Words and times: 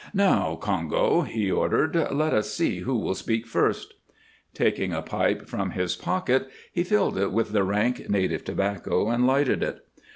"Now, 0.15 0.55
Congo," 0.55 1.21
he 1.21 1.51
ordered, 1.51 1.93
"let 2.11 2.33
us 2.33 2.51
see 2.51 2.79
who 2.79 2.95
will 2.97 3.13
speak 3.13 3.45
first." 3.45 3.93
Taking 4.55 4.91
a 4.91 5.03
pipe 5.03 5.45
from 5.47 5.69
his 5.69 5.95
pocket, 5.95 6.49
he 6.73 6.83
filled 6.83 7.19
it 7.19 7.31
with 7.31 7.51
the 7.51 7.63
rank 7.63 8.09
native 8.09 8.43
tobacco 8.43 9.09
and 9.11 9.27
lighted 9.27 9.61
it. 9.61 9.85